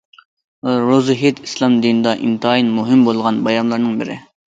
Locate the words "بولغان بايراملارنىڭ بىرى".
3.09-4.17